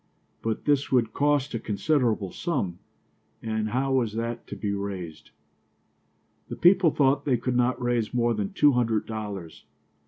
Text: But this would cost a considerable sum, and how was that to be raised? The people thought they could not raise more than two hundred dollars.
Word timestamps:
But 0.41 0.65
this 0.65 0.91
would 0.91 1.13
cost 1.13 1.53
a 1.53 1.59
considerable 1.59 2.31
sum, 2.31 2.79
and 3.43 3.69
how 3.69 3.93
was 3.93 4.13
that 4.13 4.47
to 4.47 4.55
be 4.55 4.73
raised? 4.73 5.29
The 6.49 6.55
people 6.55 6.89
thought 6.89 7.23
they 7.23 7.37
could 7.37 7.55
not 7.55 7.79
raise 7.79 8.11
more 8.11 8.33
than 8.33 8.51
two 8.51 8.71
hundred 8.71 9.05
dollars. 9.05 9.63